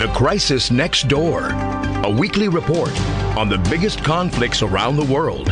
[0.00, 2.98] The Crisis Next Door, a weekly report
[3.36, 5.50] on the biggest conflicts around the world.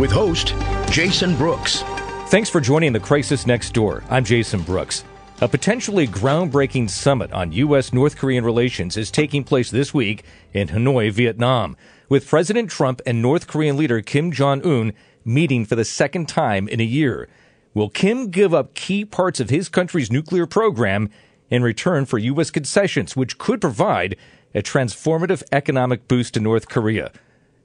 [0.00, 0.52] With host
[0.90, 1.84] Jason Brooks.
[2.26, 4.02] Thanks for joining The Crisis Next Door.
[4.10, 5.04] I'm Jason Brooks.
[5.42, 7.92] A potentially groundbreaking summit on U.S.
[7.92, 11.76] North Korean relations is taking place this week in Hanoi, Vietnam,
[12.08, 14.92] with President Trump and North Korean leader Kim Jong un
[15.24, 17.28] meeting for the second time in a year.
[17.74, 21.10] Will Kim give up key parts of his country's nuclear program
[21.50, 22.50] in return for U.S.
[22.50, 24.16] concessions, which could provide
[24.54, 27.12] a transformative economic boost to North Korea.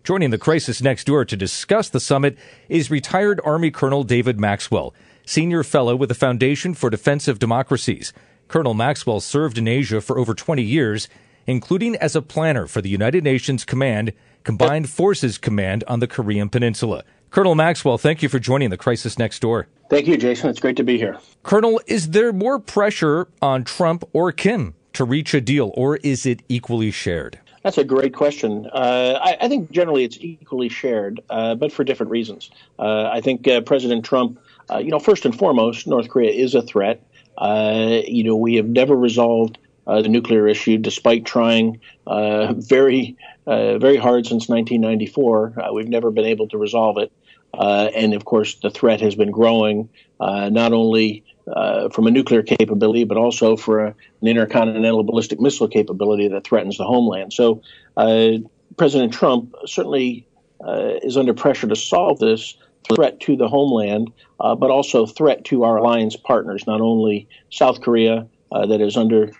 [0.03, 4.93] Joining the crisis next door to discuss the summit is retired Army Colonel David Maxwell,
[5.25, 8.11] senior fellow with the Foundation for Defense of Democracies.
[8.49, 11.07] Colonel Maxwell served in Asia for over 20 years,
[11.47, 14.11] including as a planner for the United Nations Command
[14.43, 17.05] Combined Forces Command on the Korean Peninsula.
[17.33, 19.67] Colonel Maxwell, thank you for joining the crisis next door.
[19.89, 20.51] Thank you, Jason.
[20.51, 21.17] It's great to be here.
[21.41, 26.27] Colonel, is there more pressure on Trump or Kim to reach a deal, or is
[26.27, 27.39] it equally shared?
[27.63, 28.69] That's a great question.
[28.71, 32.51] Uh, I, I, think generally it's equally shared, uh, but for different reasons.
[32.77, 36.53] Uh, I think uh, President Trump, uh, you know, first and foremost, North Korea is
[36.53, 37.03] a threat.
[37.35, 44.27] Uh, you know, we have never resolved the nuclear issue, despite trying very, very hard
[44.27, 45.55] since 1994.
[45.73, 47.11] we've never been able to resolve it.
[47.53, 52.11] Uh, and of course, the threat has been growing, uh, not only uh, from a
[52.11, 57.33] nuclear capability, but also for a, an intercontinental ballistic missile capability that threatens the homeland.
[57.33, 57.61] So,
[57.97, 58.37] uh,
[58.77, 60.25] President Trump certainly
[60.65, 62.57] uh, is under pressure to solve this
[62.95, 67.81] threat to the homeland, uh, but also threat to our alliance partners, not only South
[67.81, 69.31] Korea, that is under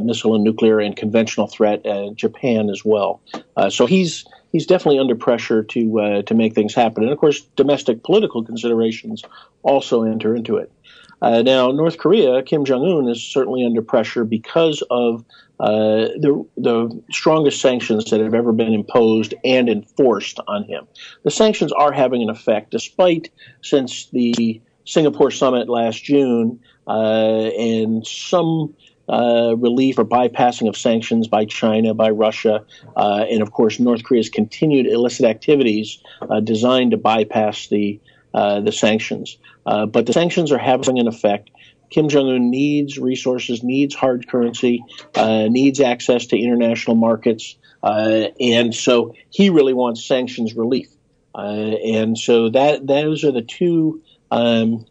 [0.00, 1.84] missile and nuclear and conventional threat,
[2.14, 3.20] Japan as well.
[3.68, 4.24] so he's
[4.56, 7.02] he's definitely under pressure to uh, to make things happen.
[7.02, 9.22] And of course, domestic political considerations
[9.62, 10.72] also enter into it.
[11.20, 15.24] Uh, now, North Korea, Kim Jong Un is certainly under pressure because of
[15.60, 20.86] uh, the the strongest sanctions that have ever been imposed and enforced on him.
[21.22, 23.30] The sanctions are having an effect, despite
[23.60, 28.74] since the Singapore summit last June uh, and some
[29.08, 32.64] uh, relief or bypassing of sanctions by China, by Russia,
[32.96, 38.00] uh, and of course North Korea's continued illicit activities uh, designed to bypass the
[38.34, 39.38] uh, the sanctions.
[39.64, 41.50] Uh, but the sanctions are having an effect.
[41.88, 44.82] Kim Jong Un needs resources, needs hard currency,
[45.16, 50.88] needs access to international markets, and so he really wants sanctions relief.
[51.34, 54.02] and so that those are the two.
[54.32, 54.84] Um,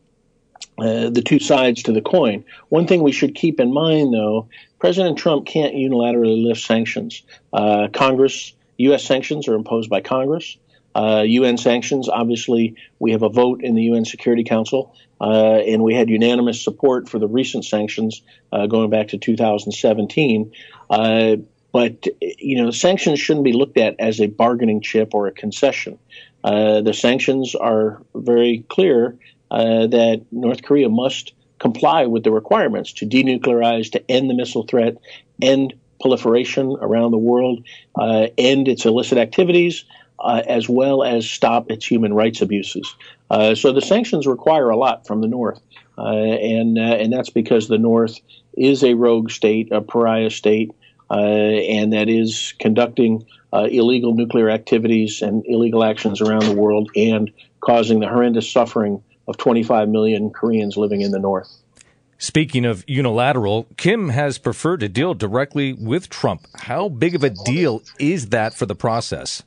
[0.77, 2.43] uh, the two sides to the coin.
[2.69, 7.23] One thing we should keep in mind, though, President Trump can't unilaterally lift sanctions.
[7.53, 9.05] Uh, Congress, U.S.
[9.05, 10.57] sanctions are imposed by Congress.
[10.93, 15.81] Uh, UN sanctions, obviously, we have a vote in the UN Security Council, uh, and
[15.81, 18.21] we had unanimous support for the recent sanctions
[18.51, 20.51] uh, going back to 2017.
[20.89, 25.99] but you know, sanctions shouldn't be looked at as a bargaining chip or a concession.
[26.43, 29.17] the sanctions are very clear
[29.51, 34.63] uh, that North Korea must comply with the requirements to denuclearize, to end the missile
[34.63, 34.97] threat,
[35.41, 37.63] end proliferation around the world,
[37.95, 39.85] uh, end its illicit activities,
[40.19, 42.95] uh, as well as stop its human rights abuses.
[43.29, 45.61] Uh, so the sanctions require a lot from the North,
[45.97, 48.19] uh, and uh, and that's because the North
[48.57, 50.71] is a rogue state, a pariah state,
[51.09, 57.99] and that is conducting illegal nuclear activities and illegal actions around the world and causing
[57.99, 61.51] the horrendous suffering of 25 million Koreans living in the north.
[62.17, 66.47] Speaking of unilateral, Kim has preferred to deal directly with Trump.
[66.55, 69.43] How big of a deal is that for the process?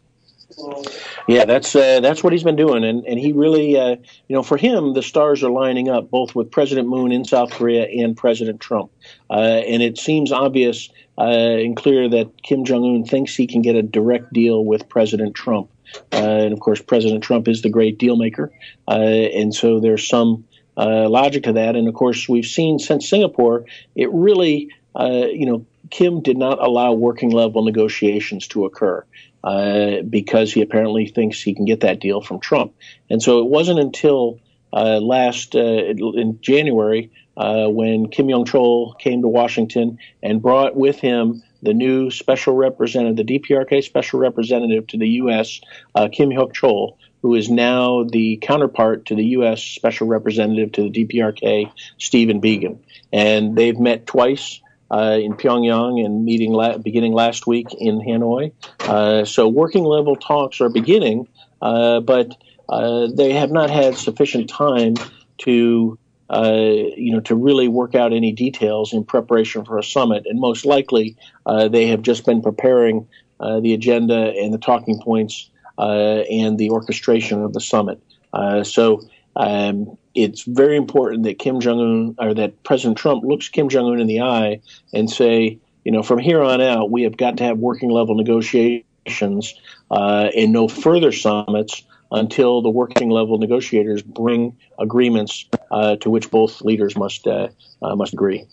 [1.26, 3.96] Yeah, that's uh, that's what he's been doing, and and he really, uh,
[4.28, 7.50] you know, for him, the stars are lining up both with President Moon in South
[7.50, 8.90] Korea and President Trump,
[9.30, 10.88] uh, and it seems obvious
[11.18, 14.88] uh, and clear that Kim Jong Un thinks he can get a direct deal with
[14.88, 15.70] President Trump.
[16.12, 18.52] Uh, and of course, President Trump is the great deal maker.
[18.86, 20.44] Uh, and so there's some
[20.76, 21.76] uh, logic to that.
[21.76, 23.64] And of course, we've seen since Singapore,
[23.94, 29.04] it really, you know, Kim did not allow working level negotiations to occur.
[29.44, 32.74] Uh, because he apparently thinks he can get that deal from Trump.
[33.08, 34.40] And so it wasn't until
[34.72, 40.98] uh, last uh, in January when Kim Jong Chol came to Washington and brought with
[40.98, 45.60] him the new special representative, the DPRK special representative to the U.S.,
[45.94, 49.62] uh, Kim Hyok Chol, who is now the counterpart to the U.S.
[49.62, 52.78] special representative to the DPRK, Stephen Biegun.
[53.12, 54.60] And they've met twice.
[54.90, 58.52] Uh, in Pyongyang and meeting la- beginning last week in Hanoi.
[58.80, 61.28] Uh, so working level talks are beginning,
[61.60, 62.34] uh, but
[62.70, 64.94] uh, they have not had sufficient time
[65.38, 65.98] to
[66.30, 66.52] uh,
[66.96, 70.24] you know, to really work out any details in preparation for a summit.
[70.26, 71.16] And most likely,
[71.46, 73.06] uh, they have just been preparing
[73.40, 78.02] uh, the agenda and the talking points uh, and the orchestration of the summit.
[78.32, 79.00] Uh, so
[79.36, 83.92] um, it's very important that Kim Jong Un or that President Trump looks Kim Jong
[83.92, 84.60] Un in the eye
[84.92, 88.16] and say, you know, from here on out, we have got to have working level
[88.16, 89.54] negotiations
[89.90, 96.30] uh, and no further summits until the working level negotiators bring agreements uh, to which
[96.30, 97.48] both leaders must uh,
[97.82, 98.44] uh, must agree.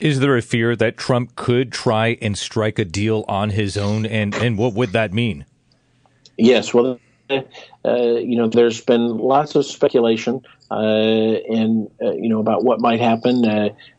[0.00, 4.04] Is there a fear that Trump could try and strike a deal on his own,
[4.04, 5.46] and, and what would that mean?
[6.36, 6.98] Yes, well,
[7.30, 7.42] uh,
[7.84, 10.40] you know, there's been lots of speculation,
[10.72, 13.44] uh, and uh, you know about what might happen.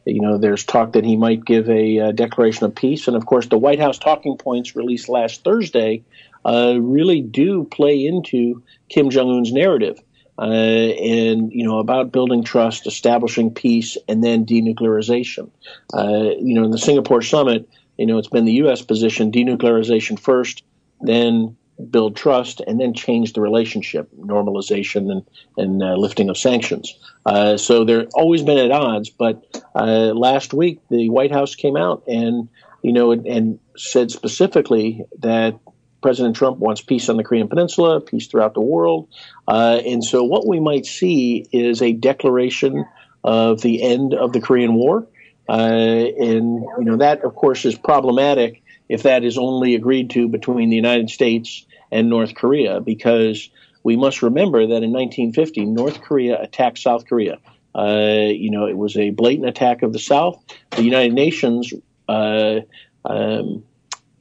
[0.05, 3.47] you know, there's talk that he might give a declaration of peace, and of course,
[3.47, 6.03] the White House talking points released last Thursday
[6.45, 9.99] uh, really do play into Kim Jong Un's narrative.
[10.39, 15.51] Uh, and you know about building trust, establishing peace, and then denuclearization.
[15.93, 18.81] Uh, you know, in the Singapore summit, you know it's been the U.S.
[18.81, 20.63] position: denuclearization first,
[21.01, 21.55] then
[21.91, 25.23] build trust, and then change the relationship, normalization, and
[25.57, 26.97] and uh, lifting of sanctions.
[27.27, 29.11] Uh, so they're always been at odds.
[29.11, 32.49] But uh, last week, the White House came out and
[32.81, 35.59] you know and, and said specifically that
[36.03, 39.07] President Trump wants peace on the Korean Peninsula, peace throughout the world.
[39.47, 42.85] Uh, and so, what we might see is a declaration
[43.23, 45.07] of the end of the Korean War.
[45.49, 50.27] Uh, and, you know, that, of course, is problematic if that is only agreed to
[50.27, 53.49] between the United States and North Korea, because
[53.83, 57.39] we must remember that in 1950, North Korea attacked South Korea.
[57.75, 60.43] Uh, you know, it was a blatant attack of the South.
[60.71, 61.73] The United Nations
[62.07, 62.59] uh,
[63.05, 63.63] um,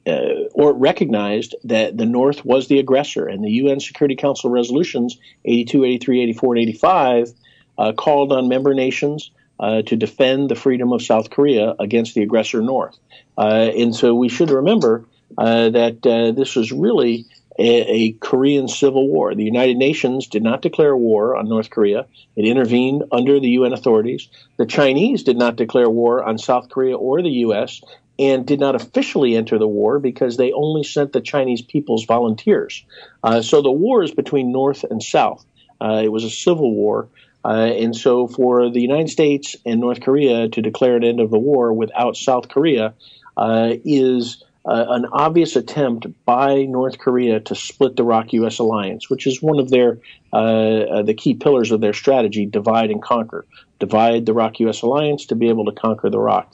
[0.05, 5.17] uh, or recognized that the North was the aggressor, and the UN Security Council resolutions
[5.45, 7.33] 82, 83, 84, and 85
[7.77, 12.23] uh, called on member nations uh, to defend the freedom of South Korea against the
[12.23, 12.97] aggressor North.
[13.37, 15.05] Uh, and so we should remember
[15.37, 17.25] uh, that uh, this was really
[17.57, 19.33] a, a, Korean civil war.
[19.35, 22.07] The United Nations did not declare war on North Korea.
[22.35, 24.27] It intervened under the UN authorities.
[24.57, 27.81] The Chinese did not declare war on South Korea or the U.S
[28.19, 32.85] and did not officially enter the war because they only sent the Chinese people's volunteers.
[33.23, 35.45] Uh, so the war is between North and South.
[35.81, 37.09] Uh, it was a civil war.
[37.45, 41.29] Uh, and so for the United States and North Korea to declare an end of
[41.29, 42.93] the war without South Korea
[43.35, 48.59] uh, is uh, an obvious attempt by North Korea to split the ROK-U.S.
[48.59, 49.99] alliance, which is one of their
[50.31, 53.45] uh, the key pillars of their strategy: divide and conquer.
[53.79, 54.81] Divide the ROK-U.S.
[54.81, 56.49] alliance to be able to conquer the ROK.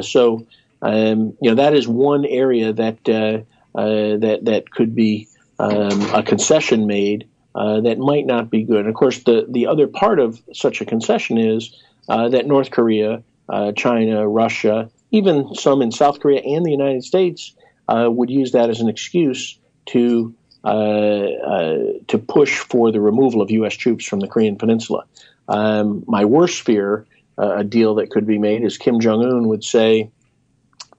[0.00, 0.46] so
[0.84, 3.40] um, you know that is one area that uh,
[3.78, 5.28] uh, that that could be
[5.58, 8.80] um, a concession made uh, that might not be good.
[8.80, 11.74] And of course, the the other part of such a concession is
[12.08, 17.02] uh, that North Korea, uh, China, Russia, even some in South Korea and the United
[17.02, 17.54] States
[17.88, 23.74] uh, would use that as an excuse to to push for the removal of U.S.
[23.74, 25.04] troops from the Korean Peninsula.
[25.48, 29.62] Um, my worst fear, a deal that could be made, is Kim Jong Un would
[29.64, 30.10] say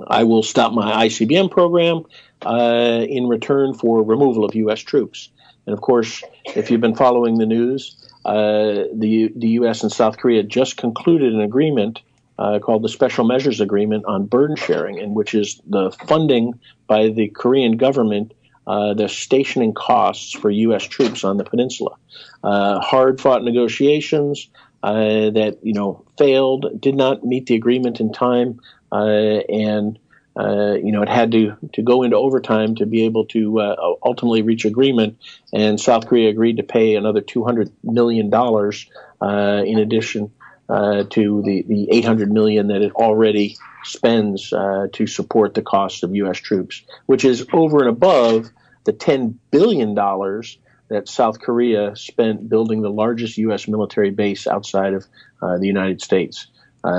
[0.08, 2.04] I will stop my ICBM program
[2.46, 4.80] uh, in return for removal of U.S.
[4.82, 5.30] troops.
[5.66, 6.24] And of course,
[6.56, 9.84] if you've been following the news, uh, the the U.S.
[9.84, 12.02] and South Korea just concluded an agreement
[12.38, 17.10] uh, called the Special Measures Agreement on burden sharing, in which is the funding by
[17.10, 18.34] the Korean government.
[18.68, 20.84] Uh, the stationing costs for U.S.
[20.84, 21.98] troops on the peninsula.
[22.44, 24.50] Uh, hard-fought negotiations
[24.82, 28.60] uh, that you know failed, did not meet the agreement in time.
[28.96, 30.00] Uh, and
[30.38, 33.96] uh, you know, it had to, to go into overtime to be able to uh,
[34.04, 35.18] ultimately reach agreement.
[35.54, 40.32] And South Korea agreed to pay another $200 million uh, in addition
[40.68, 46.04] uh, to the, the 800 million that it already spends uh, to support the cost
[46.04, 46.38] of U.S.
[46.38, 48.50] troops, which is over and above
[48.84, 53.70] the $10 billion that South Korea spent building the largest U.S.
[53.70, 55.06] military base outside of
[55.42, 56.48] the United States.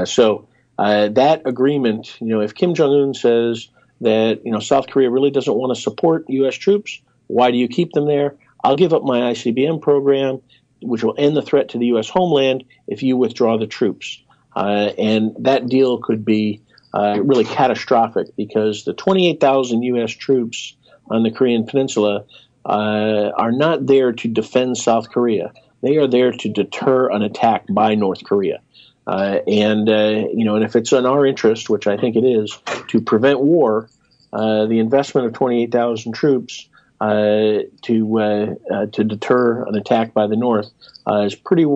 [0.04, 3.68] so uh, that agreement, you know, if Kim Jong Un says
[4.00, 6.54] that you know South Korea really doesn't want to support U.S.
[6.54, 8.36] troops, why do you keep them there?
[8.62, 10.40] I'll give up my ICBM program,
[10.82, 12.08] which will end the threat to the U.S.
[12.08, 14.22] homeland if you withdraw the troops.
[14.56, 16.62] uh, and that deal could be
[16.94, 20.12] uh, really catastrophic because the 28,000 U.S.
[20.12, 20.74] troops
[21.10, 22.24] on the Korean Peninsula
[22.64, 25.52] uh, are not there to defend South Korea.
[25.82, 28.60] They are there to deter an attack by North Korea.
[29.06, 32.24] Uh, and uh, you know, and if it's in our interest, which I think it
[32.24, 32.58] is,
[32.88, 33.88] to prevent war,
[34.32, 36.68] uh, the investment of 28,000 troops
[37.00, 40.70] uh, to uh, to deter an attack by the North
[41.08, 41.66] is pretty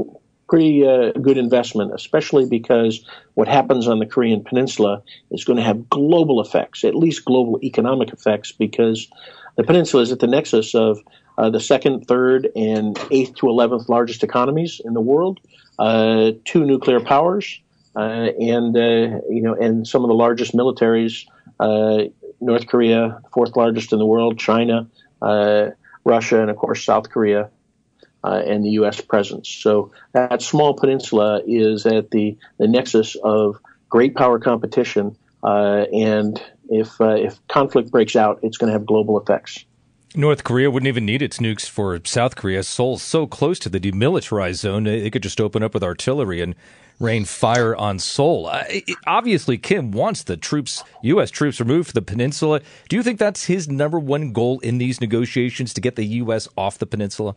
[0.49, 0.81] pretty
[1.23, 6.41] good investment, especially because what happens on the Korean Peninsula is going to have global
[6.41, 9.07] effects, at least global economic effects, because
[9.57, 11.01] the peninsula is at the nexus of
[11.39, 15.39] uh, the second, third, and eighth to eleventh largest economies in the world,
[15.81, 17.59] uh, two nuclear powers,
[17.97, 21.27] uh, and uh, you know, and some of the largest militaries.
[21.59, 22.05] Uh,
[22.43, 24.87] North Korea, fourth largest in the world, China,
[26.05, 27.51] Russia, and of course South Korea,
[28.25, 29.01] and the U.S.
[29.03, 29.49] presence.
[29.49, 33.59] So that small peninsula is at the, the nexus of
[33.91, 39.67] great power competition, and if if conflict breaks out, it's going to have global effects.
[40.17, 42.65] North Korea wouldn't even need its nukes for South Korea.
[42.65, 46.57] Seoul's so close to the demilitarized zone, it could just open up with artillery and
[46.99, 48.47] rain fire on Seoul.
[48.47, 48.65] Uh,
[49.07, 51.31] obviously, Kim wants the troops, U.S.
[51.31, 52.61] troops, removed from the peninsula.
[52.89, 56.49] Do you think that's his number one goal in these negotiations to get the U.S.
[56.57, 57.37] off the peninsula?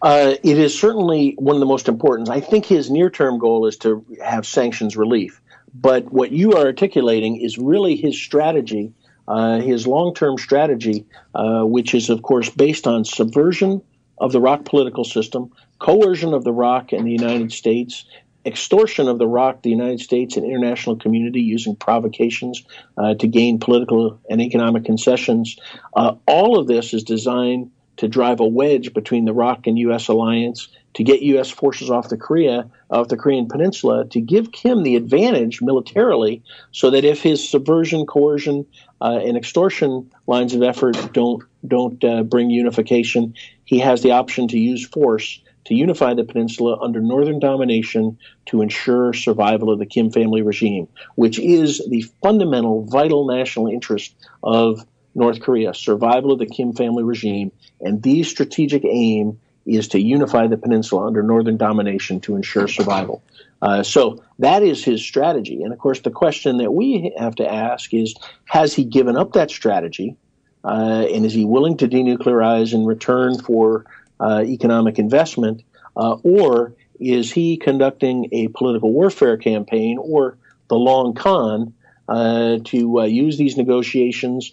[0.00, 2.30] Uh, it is certainly one of the most important.
[2.30, 5.40] I think his near term goal is to have sanctions relief.
[5.74, 8.92] But what you are articulating is really his strategy,
[9.28, 13.82] uh, his long term strategy, uh, which is, of course, based on subversion
[14.18, 18.04] of the ROK political system, coercion of the ROK and the United States,
[18.44, 22.64] extortion of the ROK, the United States, and international community using provocations
[22.96, 25.56] uh, to gain political and economic concessions.
[25.94, 30.08] Uh, all of this is designed to drive a wedge between the ROK and U.S.
[30.08, 31.50] alliance to get U.S.
[31.50, 36.90] forces off the Korea, off the Korean Peninsula, to give Kim the advantage militarily, so
[36.90, 38.66] that if his subversion, coercion,
[39.00, 43.34] uh, and extortion lines of effort don't don't uh, bring unification,
[43.64, 48.62] he has the option to use force to unify the peninsula under northern domination to
[48.62, 54.84] ensure survival of the Kim family regime, which is the fundamental, vital national interest of
[55.14, 60.46] North Korea, survival of the Kim family regime, and the strategic aim is to unify
[60.46, 63.22] the peninsula under northern domination to ensure survival.
[63.62, 65.62] Uh, so that is his strategy.
[65.62, 68.14] And of course, the question that we have to ask is
[68.44, 70.16] has he given up that strategy?
[70.64, 73.84] Uh, and is he willing to denuclearize in return for
[74.20, 75.62] uh, economic investment?
[75.96, 80.36] Uh, or is he conducting a political warfare campaign or
[80.68, 81.72] the long con
[82.08, 84.52] uh, to uh, use these negotiations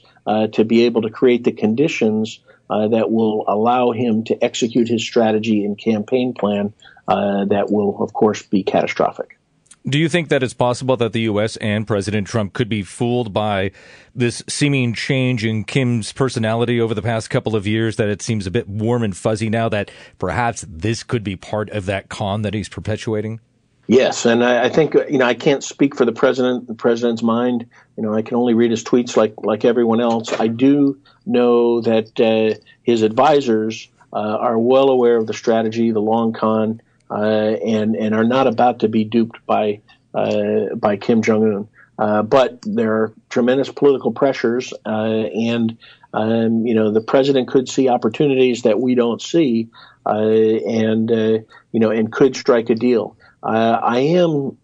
[0.51, 5.03] to be able to create the conditions uh, that will allow him to execute his
[5.03, 6.73] strategy and campaign plan
[7.07, 9.39] uh, that will, of course, be catastrophic.
[9.87, 11.55] Do you think that it's possible that the U.S.
[11.57, 13.71] and President Trump could be fooled by
[14.13, 18.45] this seeming change in Kim's personality over the past couple of years, that it seems
[18.45, 22.41] a bit warm and fuzzy now, that perhaps this could be part of that con
[22.41, 23.39] that he's perpetuating?
[23.87, 27.23] Yes, and I, I, think you know I can't speak for the president, the president's
[27.23, 27.65] mind.
[27.97, 30.31] You know, I can only read his tweets like like everyone else.
[30.39, 30.99] I do
[31.29, 36.81] know that uh, his advisors uh, are well aware of the strategy, the long con,
[37.09, 39.81] uh, and and are not about to be duped by
[40.13, 41.67] uh, by Kim Jong
[41.97, 42.27] Un.
[42.27, 45.77] But there are tremendous political pressures, and
[46.13, 49.69] um, you know the president could see opportunities that we don't see,
[50.05, 53.15] and you know and could strike a deal.
[53.43, 54.57] I am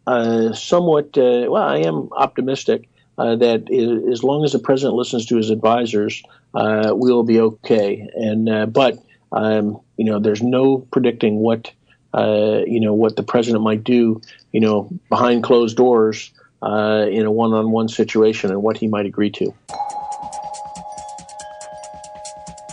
[0.53, 3.71] somewhat, well, I am optimistic uh, that
[4.11, 8.07] as long as the president listens to his advisors, uh, we'll be okay.
[8.13, 8.97] And uh, but
[9.31, 11.71] um, you know, there's no predicting what
[12.13, 16.31] you know what the president might do, you know, behind closed doors
[16.61, 19.53] in a one-on-one situation and what he might agree to.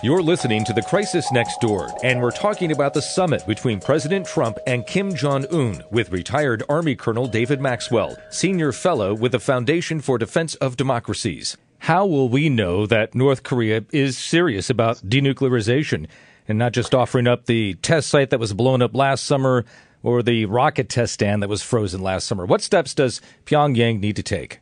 [0.05, 4.27] You're listening to The Crisis Next Door, and we're talking about the summit between President
[4.27, 9.39] Trump and Kim Jong un with retired Army Colonel David Maxwell, Senior Fellow with the
[9.39, 11.57] Foundation for Defense of Democracies.
[11.79, 16.09] How will we know that North Korea is serious about denuclearization
[16.49, 19.65] and not just offering up the test site that was blown up last summer
[20.03, 22.45] or the rocket test stand that was frozen last summer?
[22.45, 24.62] What steps does Pyongyang need to take?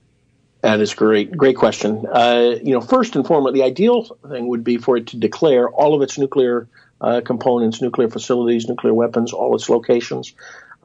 [0.63, 1.37] That is great.
[1.37, 2.07] Great question.
[2.13, 5.71] Uh, you know, first and foremost, the ideal thing would be for it to declare
[5.71, 6.69] all of its nuclear
[7.01, 10.35] uh, components, nuclear facilities, nuclear weapons, all its locations.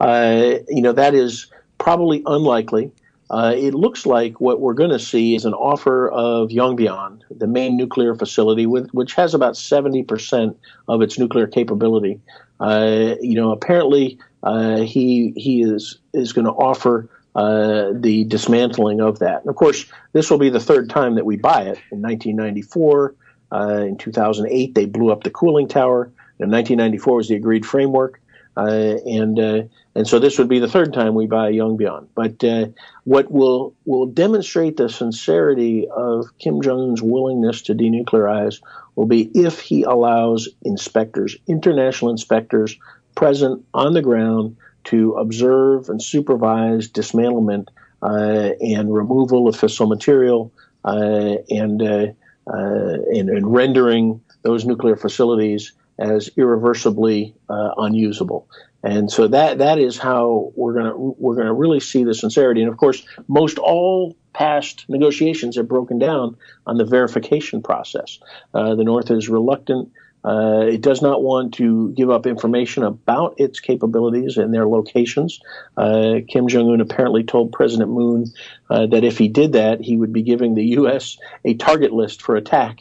[0.00, 2.90] Uh, you know, that is probably unlikely.
[3.30, 7.46] uh, it looks like what we're going to see is an offer of Yongbyon, the
[7.46, 10.54] main nuclear facility, with, which has about 70%
[10.88, 12.20] of its nuclear capability.
[12.60, 19.02] Uh, you know, apparently uh, he he is is going to offer uh, the dismantling
[19.02, 19.42] of that.
[19.42, 21.78] And of course, this will be the third time that we buy it.
[21.92, 23.14] In 1994,
[23.52, 26.04] uh, in 2008, they blew up the cooling tower.
[26.38, 28.22] In 1994 was the agreed framework.
[28.56, 29.62] Uh, and uh,
[29.94, 32.06] and so this would be the third time we buy Yongbyon.
[32.14, 32.68] But uh,
[33.04, 38.62] what will will demonstrate the sincerity of Kim Jong Un's willingness to denuclearize
[38.94, 42.78] will be if he allows inspectors, international inspectors,
[43.14, 47.68] present on the ground to observe and supervise dismantlement
[48.02, 50.52] uh, and removal of fissile material
[50.84, 52.06] uh, and, uh,
[52.46, 58.48] and, and rendering those nuclear facilities as irreversibly unusable.
[58.82, 62.60] And so that that is how we're gonna we're gonna really see the sincerity.
[62.60, 68.20] And of course, most all past negotiations have broken down on the verification process.
[68.54, 69.90] Uh, the North is reluctant.
[70.26, 75.38] Uh, it does not want to give up information about its capabilities and their locations.
[75.76, 78.26] Uh, Kim Jong Un apparently told President Moon
[78.68, 81.16] uh, that if he did that, he would be giving the U.S.
[81.44, 82.80] a target list for attack.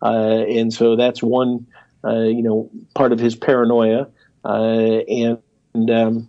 [0.00, 1.66] Uh, and so that's one
[2.04, 4.06] uh, you know, part of his paranoia.
[4.44, 5.38] Uh, and
[5.90, 6.28] um,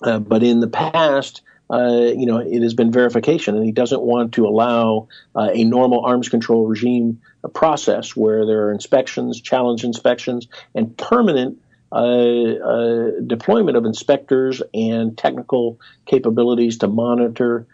[0.00, 4.32] but in the past, uh, you know, it has been verification, and he doesn't want
[4.34, 7.20] to allow uh, a normal arms control regime
[7.54, 11.58] process where there are inspections, challenge inspections, and permanent
[11.92, 17.66] uh, deployment of inspectors and technical capabilities to monitor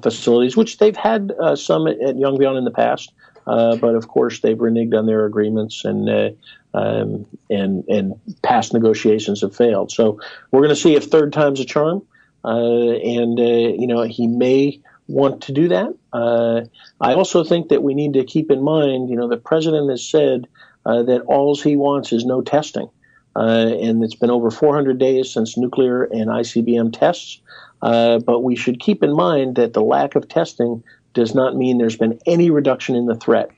[0.00, 3.12] facilities, which they've had some at, at Yongbyon in the past.
[3.46, 6.30] Uh, but of course, they've reneged on their agreements, and uh,
[6.74, 9.90] um, and and past negotiations have failed.
[9.90, 12.02] So we're going to see if third time's a charm, uh,
[12.50, 15.94] and uh, you know he may want to do that.
[16.12, 16.62] Uh,
[17.00, 20.08] I also think that we need to keep in mind, you know, the president has
[20.08, 20.46] said
[20.84, 22.88] that all he wants is no testing.
[23.34, 27.40] and it's been over 400 days since nuclear and ICBM tests.
[27.80, 30.82] but we should keep in mind that the lack of testing
[31.14, 33.50] does not mean there's been any reduction in the threat.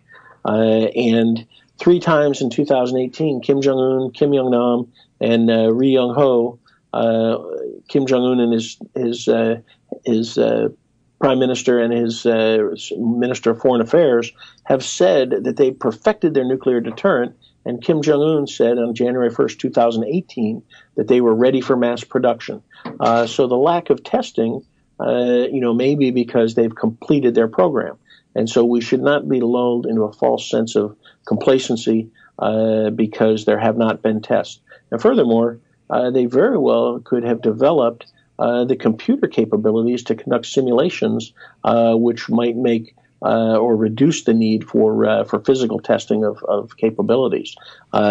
[0.45, 1.47] Uh, and
[1.79, 6.59] three times in 2018, Kim Jong Un, Kim Yong Nam, and uh, Ri Yong Ho,
[6.95, 7.39] uh,
[7.89, 9.61] Kim Jong Un and his his uh,
[10.05, 10.69] his uh,
[11.21, 12.59] prime minister and his uh,
[12.97, 14.33] minister of foreign affairs
[14.65, 17.37] have said that they perfected their nuclear deterrent.
[17.67, 20.63] And Kim Jong Un said on January 1st, 2018,
[20.97, 22.63] that they were ready for mass production.
[23.27, 24.63] so the lack of testing
[25.01, 27.97] uh, you know, maybe because they've completed their program.
[28.35, 33.45] And so we should not be lulled into a false sense of complacency uh, because
[33.45, 34.61] there have not been tests.
[34.91, 35.59] And furthermore,
[35.91, 38.07] uh, they very well could have developed
[38.39, 44.35] uh, the computer capabilities to conduct simulations, uh, which might make uh, or reduce the
[44.35, 47.55] need for for physical testing of, of capabilities.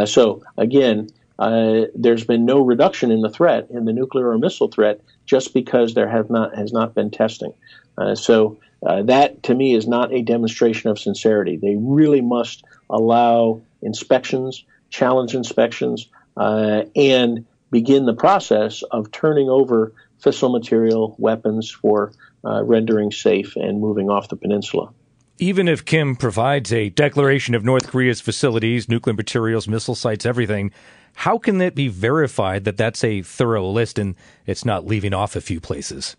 [0.05, 1.09] so again,
[1.39, 5.53] uh, there's been no reduction in the threat, in the nuclear or missile threat, just
[5.53, 7.53] because there have not has not been testing.
[7.97, 11.57] Uh, so uh, that, to me, is not a demonstration of sincerity.
[11.57, 16.07] They really must allow inspections, challenge inspections,
[16.37, 22.13] uh, and begin the process of turning over fissile material weapons for
[22.45, 24.93] uh, rendering safe and moving off the peninsula
[25.39, 30.71] even if Kim provides a declaration of North Korea's facilities, nuclear materials, missile sites, everything,
[31.15, 35.35] how can it be verified that that's a thorough list and it's not leaving off
[35.35, 36.15] a few places?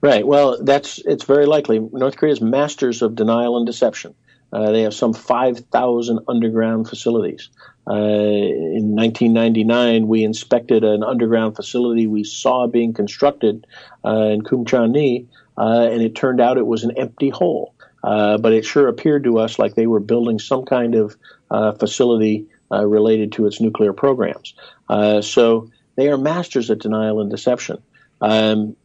[0.00, 0.26] Right.
[0.26, 1.78] Well, that's it's very likely.
[1.80, 4.14] North Korea is masters of denial and deception.
[4.52, 7.50] Uh, they have some 5,000 underground facilities.
[7.88, 13.66] Uh, in 1999, we inspected an underground facility we saw being constructed
[14.04, 15.26] uh, in Kumchang-ri,
[15.58, 17.74] uh, and it turned out it was an empty hole.
[18.02, 21.16] Uh, but it sure appeared to us like they were building some kind of
[21.50, 24.54] uh, facility related to its nuclear programs.
[25.24, 27.78] So they are masters at denial and deception.
[28.20, 28.76] Um,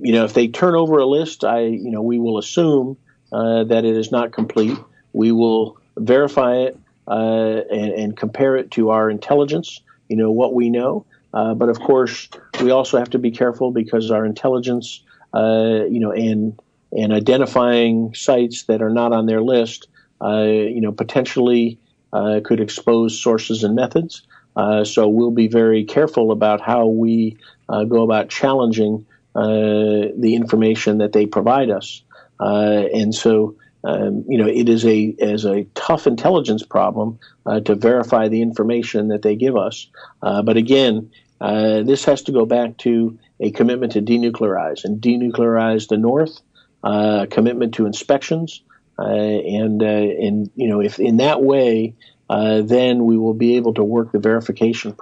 [0.00, 2.96] you know, if they turn over a list, I, you know, we will assume
[3.32, 4.76] uh, that it is not complete.
[5.12, 9.80] We will verify it uh, and, and, compare it to our intelligence.
[10.08, 12.28] You know what we know, uh, but of course,
[12.62, 15.02] we also have to be careful because our intelligence,
[15.34, 16.58] uh, you know, and
[16.92, 19.88] and identifying sites that are not on their list,
[20.22, 21.78] you know, potentially
[22.12, 24.22] uh, could expose sources and methods.
[24.56, 27.36] Uh, so we'll be very careful about how we
[27.68, 32.02] uh, go about challenging uh, the information that they provide us.
[32.40, 37.60] Uh, and so, um, you know, it is a as a tough intelligence problem uh,
[37.60, 39.88] to verify the information that they give us.
[40.20, 41.10] but again,
[41.40, 46.40] this has to go back to a commitment to denuclearize and denuclearize the North
[46.84, 48.62] uh, commitment to inspections,
[48.98, 51.94] uh, and uh, and you know if in that way,
[52.30, 54.94] uh, then we will be able to work the verification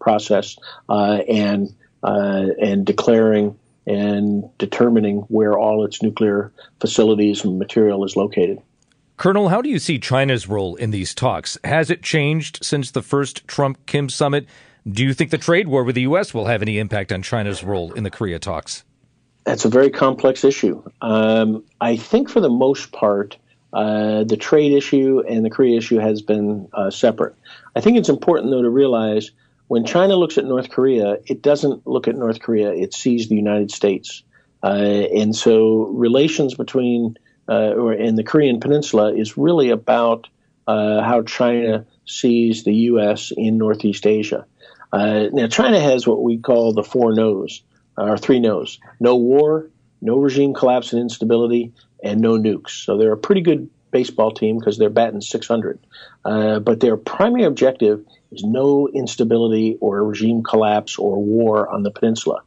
[0.00, 0.56] process
[0.88, 8.58] and and declaring and determining where all its nuclear facilities and material is located.
[9.16, 11.58] Colonel, how do you see China's role in these talks?
[11.64, 14.46] Has it changed since the first Trump Kim summit?
[14.88, 16.32] Do you think the trade war with the U.S.
[16.32, 18.82] will have any impact on China's role in the Korea talks?
[19.44, 20.82] That's a very complex issue.
[21.02, 23.36] Um, I think for the most part,
[23.72, 27.34] uh, the trade issue and the Korea issue has been uh, separate.
[27.76, 29.30] I think it's important, though, to realize
[29.70, 33.36] when China looks at North Korea, it doesn't look at North Korea, it sees the
[33.36, 34.24] United States.
[34.64, 37.16] Uh, and so relations between
[37.48, 40.26] uh, or in the Korean Peninsula is really about
[40.66, 43.32] uh, how China sees the U.S.
[43.36, 44.44] in Northeast Asia.
[44.92, 47.62] Uh, now, China has what we call the four no's,
[47.96, 52.70] or three no's: no war, no regime collapse and instability, and no nukes.
[52.70, 55.78] So they're a pretty good baseball team because they're batting 600.
[56.24, 61.90] Uh, but their primary objective is no instability or regime collapse or war on the
[61.90, 62.42] peninsula.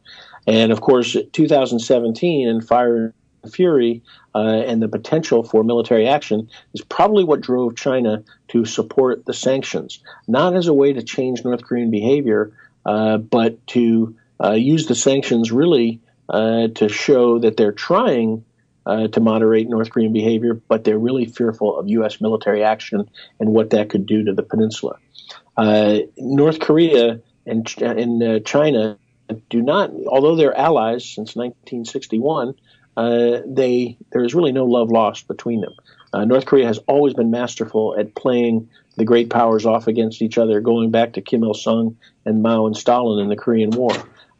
[0.46, 4.02] And of course, 2017 and Fire and Fury
[4.34, 9.34] uh, and the potential for military action is probably what drove China to support the
[9.34, 12.52] sanctions, not as a way to change North Korean behavior,
[12.84, 18.44] uh, but to uh, use the sanctions really uh, to show that they're trying
[18.86, 22.20] uh, to moderate North Korean behavior, but they're really fearful of U.S.
[22.20, 23.08] military action
[23.40, 24.98] and what that could do to the peninsula.
[25.56, 28.98] Uh, North Korea and, and uh, China
[29.48, 32.54] do not, although they're allies since 1961,
[32.96, 35.74] uh, they there is really no love lost between them.
[36.12, 40.38] Uh, North Korea has always been masterful at playing the great powers off against each
[40.38, 43.92] other, going back to Kim Il Sung and Mao and Stalin in the Korean War.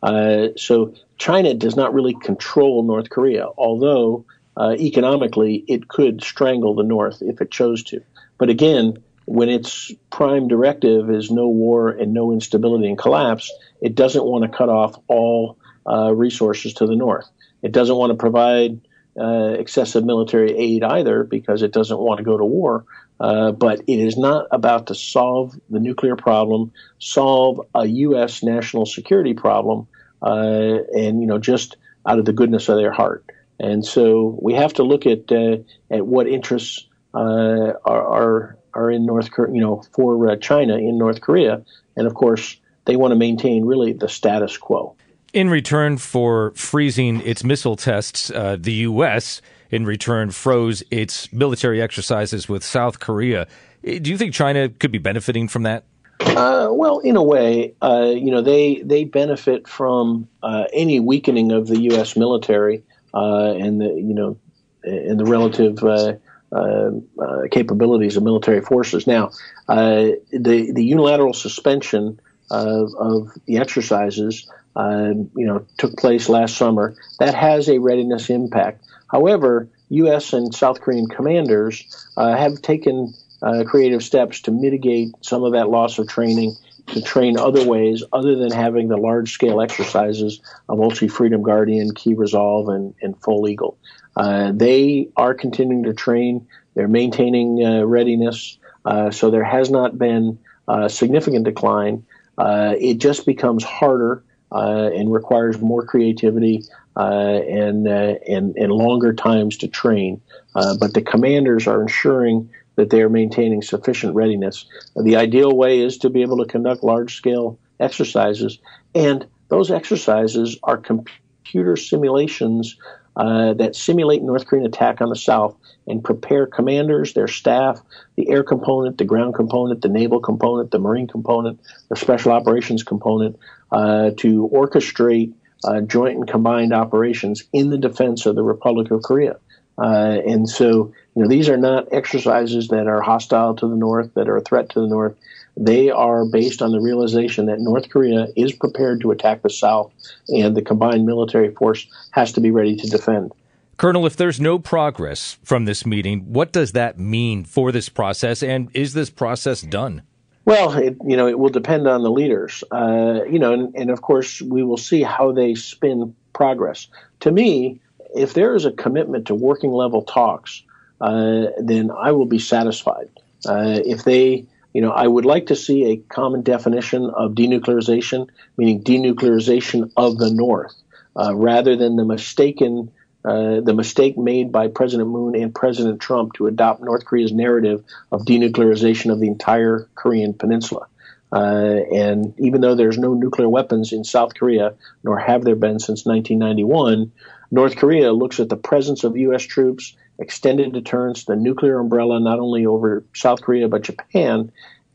[0.02, 4.24] Uh, so China does not really control North Korea, although
[4.56, 8.00] uh, economically it could strangle the North if it chose to.
[8.38, 13.94] But again, when its prime directive is no war and no instability and collapse, it
[13.94, 17.28] doesn't want to cut off all uh, resources to the North.
[17.62, 18.80] It doesn't want to provide
[19.18, 22.84] uh, excessive military aid either because it doesn't want to go to war.
[23.20, 28.42] Uh, but it is not about to solve the nuclear problem, solve a U.S.
[28.42, 29.86] national security problem,
[30.20, 33.24] uh, and you know just out of the goodness of their heart.
[33.60, 35.58] And so we have to look at uh,
[35.90, 40.76] at what interests uh, are, are are in North Korea, you know, for uh, China
[40.76, 41.62] in North Korea,
[41.96, 44.96] and of course they want to maintain really the status quo.
[45.32, 49.42] In return for freezing its missile tests, uh, the U.S.
[49.70, 53.48] in return froze its military exercises with South Korea.
[53.82, 55.84] Do you think China could be benefiting from that?
[56.20, 61.52] Uh, well, in a way, uh, you know, they they benefit from uh, any weakening
[61.52, 62.16] of the U.S.
[62.16, 62.82] military
[63.12, 64.38] uh, and the you know
[64.84, 66.16] and the relative uh, uh,
[66.54, 69.08] Um, uh, capabilities of military forces.
[69.08, 69.30] Now,
[69.68, 76.56] uh, the the unilateral suspension of, of the exercises, um, you know, took place last
[76.56, 76.94] summer.
[77.18, 78.84] That has a readiness impact.
[79.10, 80.32] However, U.S.
[80.32, 81.84] and South Korean commanders
[82.16, 83.12] uh, have taken
[83.42, 88.02] uh, creative steps to mitigate some of that loss of training to train other ways
[88.12, 93.20] other than having the large scale exercises of Ulchi Freedom Guardian, Key Resolve, and, and
[93.22, 93.78] Foal Eagle.
[94.16, 96.46] Uh, they are continuing to train.
[96.74, 98.58] They're maintaining uh, readiness.
[98.84, 102.04] Uh, so there has not been a significant decline.
[102.36, 106.62] Uh, it just becomes harder uh, and requires more creativity
[106.96, 110.20] uh, and, and, and longer times to train.
[110.54, 114.66] but the commanders are ensuring that they are maintaining sufficient readiness.
[114.96, 118.58] The ideal way is to be able to conduct large scale exercises,
[118.94, 122.76] and those exercises are computer simulations
[123.16, 127.80] uh, that simulate North Korean attack on the South and prepare commanders, their staff,
[128.16, 132.82] the air component, the ground component, the naval component, the marine component, the special operations
[132.82, 133.38] component
[133.70, 135.32] uh, to orchestrate
[135.64, 139.36] uh, joint and combined operations in the defense of the Republic of Korea.
[139.78, 144.12] Uh, and so, you know, these are not exercises that are hostile to the North,
[144.14, 145.16] that are a threat to the North.
[145.56, 149.92] They are based on the realization that North Korea is prepared to attack the South,
[150.28, 153.32] and the combined military force has to be ready to defend.
[153.76, 158.42] Colonel, if there's no progress from this meeting, what does that mean for this process,
[158.42, 160.02] and is this process done?
[160.44, 162.62] Well, it, you know, it will depend on the leaders.
[162.70, 166.88] Uh, you know, and, and of course, we will see how they spin progress.
[167.20, 167.80] To me,
[168.14, 170.62] if there is a commitment to working level talks,
[171.00, 173.08] uh, then I will be satisfied.
[173.46, 178.28] Uh, if they, you know, I would like to see a common definition of denuclearization,
[178.58, 180.74] meaning denuclearization of the North,
[181.16, 182.90] uh, rather than the mistaken
[183.24, 187.82] uh, the mistake made by President Moon and President Trump to adopt North Korea's narrative
[188.12, 190.88] of denuclearization of the entire Korean peninsula.
[191.32, 195.78] Uh, and even though there's no nuclear weapons in South Korea, nor have there been
[195.78, 197.10] since 1991,
[197.50, 199.42] North Korea looks at the presence of U.S.
[199.42, 204.52] troops, extended deterrence, the nuclear umbrella not only over South Korea but Japan,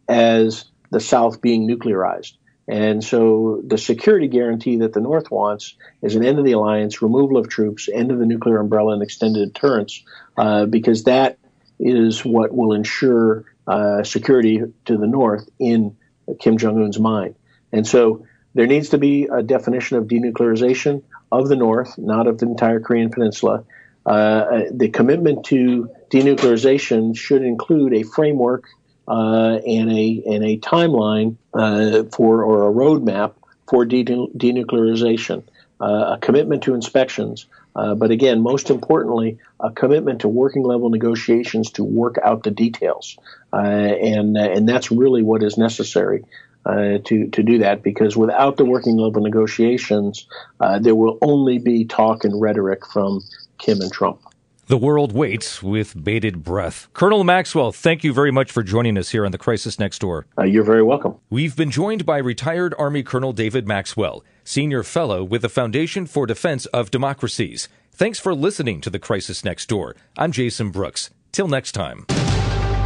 [0.07, 2.33] as the South being nuclearized.
[2.67, 7.01] And so the security guarantee that the North wants is an end of the alliance,
[7.01, 10.03] removal of troops, end of the nuclear umbrella, and extended deterrence,
[10.37, 11.39] uh, because that
[11.79, 15.97] is what will ensure uh, security to the North in
[16.39, 17.35] Kim Jong un's mind.
[17.71, 22.37] And so there needs to be a definition of denuclearization of the North, not of
[22.37, 23.63] the entire Korean Peninsula.
[24.05, 28.65] Uh, the commitment to denuclearization should include a framework
[29.07, 33.33] uh, and a and a timeline uh, for or a roadmap
[33.67, 35.43] for de- denuclearization,
[35.79, 40.89] uh, a commitment to inspections, uh, but again, most importantly, a commitment to working level
[40.89, 43.17] negotiations to work out the details,
[43.53, 46.23] uh, and and that's really what is necessary.
[46.65, 50.27] Uh, to to do that because without the working level negotiations,
[50.59, 53.21] uh, there will only be talk and rhetoric from
[53.59, 54.21] Kim and Trump.
[54.67, 56.87] The world waits with bated breath.
[56.93, 60.27] Colonel Maxwell, thank you very much for joining us here on the Crisis Next Door.
[60.37, 61.15] Uh, you're very welcome.
[61.31, 66.27] We've been joined by retired Army Colonel David Maxwell, Senior Fellow with the Foundation for
[66.27, 67.67] Defense of Democracies.
[67.91, 69.95] Thanks for listening to the Crisis Next Door.
[70.15, 71.09] I'm Jason Brooks.
[71.31, 72.05] Till next time.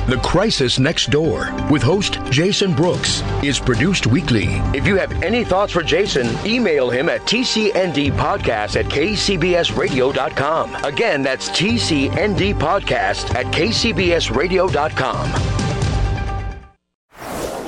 [0.06, 4.48] The Crisis Next Door with host Jason Brooks is produced weekly.
[4.74, 10.76] If you have any thoughts for Jason, email him at tcndpodcast at kcbsradio.com.
[10.84, 15.63] Again, that's tcndpodcast at kcbsradio.com.